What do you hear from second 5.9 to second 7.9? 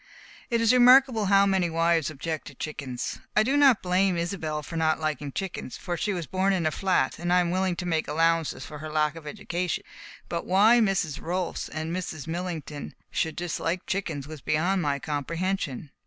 she was born in a flat, and I am willing to